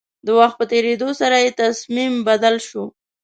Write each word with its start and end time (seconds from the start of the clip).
د 0.25 0.27
وخت 0.39 0.55
په 0.59 0.65
تېرېدو 0.73 1.09
سره 1.21 1.35
يې 1.43 1.51
تصميم 1.61 2.13
بدل 2.27 2.55
شو. 2.67 2.83